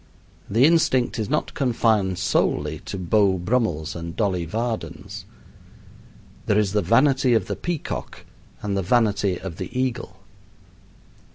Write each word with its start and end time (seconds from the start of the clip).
The 0.49 0.65
instinct 0.65 1.19
is 1.19 1.29
not 1.29 1.53
confined 1.53 2.17
solely 2.17 2.79
to 2.85 2.97
Beau 2.97 3.37
Brummels 3.37 3.95
and 3.95 4.15
Dolly 4.15 4.45
Vardens. 4.47 5.25
There 6.47 6.57
is 6.57 6.71
the 6.73 6.81
vanity 6.81 7.35
of 7.35 7.45
the 7.45 7.55
peacock 7.55 8.25
and 8.63 8.75
the 8.75 8.81
vanity 8.81 9.39
of 9.39 9.57
the 9.57 9.69
eagle. 9.79 10.17